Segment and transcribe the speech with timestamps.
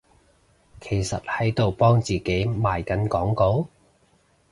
[0.81, 3.67] 其實喺度幫自己賣緊廣告？